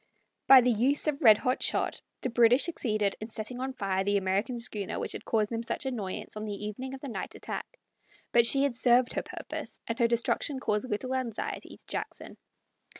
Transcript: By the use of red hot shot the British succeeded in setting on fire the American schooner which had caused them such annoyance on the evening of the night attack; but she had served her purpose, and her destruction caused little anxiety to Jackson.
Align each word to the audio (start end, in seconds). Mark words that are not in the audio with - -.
By 0.47 0.61
the 0.61 0.71
use 0.71 1.05
of 1.05 1.21
red 1.21 1.37
hot 1.37 1.61
shot 1.61 2.01
the 2.21 2.31
British 2.31 2.63
succeeded 2.63 3.15
in 3.21 3.29
setting 3.29 3.59
on 3.59 3.73
fire 3.73 4.03
the 4.03 4.17
American 4.17 4.57
schooner 4.59 4.97
which 4.99 5.11
had 5.11 5.25
caused 5.25 5.51
them 5.51 5.61
such 5.61 5.85
annoyance 5.85 6.35
on 6.35 6.43
the 6.45 6.65
evening 6.65 6.95
of 6.95 7.01
the 7.01 7.07
night 7.07 7.35
attack; 7.35 7.77
but 8.31 8.47
she 8.47 8.63
had 8.63 8.73
served 8.75 9.13
her 9.13 9.21
purpose, 9.21 9.79
and 9.85 9.99
her 9.99 10.07
destruction 10.07 10.59
caused 10.59 10.89
little 10.89 11.13
anxiety 11.13 11.77
to 11.77 11.85
Jackson. 11.85 12.37